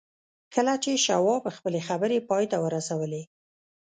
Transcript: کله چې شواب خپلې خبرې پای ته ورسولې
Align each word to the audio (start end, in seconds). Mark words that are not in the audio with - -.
کله 0.53 0.73
چې 0.83 0.91
شواب 1.05 1.43
خپلې 1.57 1.79
خبرې 1.87 2.17
پای 2.29 2.45
ته 2.51 2.57
ورسولې 2.65 3.21